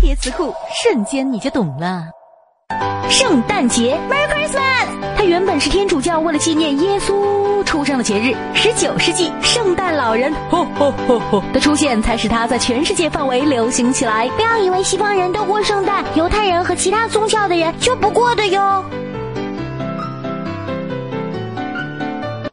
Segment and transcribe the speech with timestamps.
[0.00, 0.52] 叠词库
[0.82, 2.04] 瞬间你就懂了。
[3.10, 4.86] 圣诞节 merry christmas
[5.16, 11.42] 它原本是天主教为了纪念耶稣出生的节日十九世纪圣诞老人 吼吼吼吼。
[11.52, 14.28] 的出现才使它在全世界范围流行起来。
[14.30, 18.84] 不要以为西方人都过圣诞犹太人和其他宗教的人就不过的哟。